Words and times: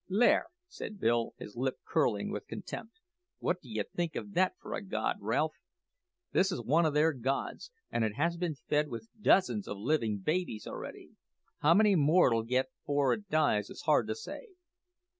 "There!" 0.09 0.47
said 0.67 0.99
Bill, 0.99 1.35
his 1.37 1.55
lip 1.55 1.75
curling 1.85 2.31
with 2.31 2.47
contempt; 2.47 2.93
"what 3.37 3.61
do 3.61 3.69
you 3.69 3.83
think 3.95 4.15
of 4.15 4.33
that 4.33 4.53
for 4.59 4.73
a 4.73 4.81
god, 4.81 5.17
Ralph? 5.21 5.53
This 6.31 6.51
is 6.51 6.59
one 6.59 6.87
o' 6.87 6.89
their 6.89 7.13
gods, 7.13 7.69
and 7.91 8.03
it 8.03 8.15
has 8.15 8.35
been 8.35 8.55
fed 8.55 8.87
with 8.87 9.09
dozens 9.21 9.67
o' 9.67 9.73
livin' 9.75 10.17
babies 10.17 10.65
already. 10.65 11.11
How 11.59 11.75
many 11.75 11.93
more 11.95 12.29
it'll 12.31 12.41
get 12.41 12.69
afore 12.83 13.13
it 13.13 13.29
dies 13.29 13.69
is 13.69 13.83
hard 13.83 14.07
to 14.07 14.15
say." 14.15 14.47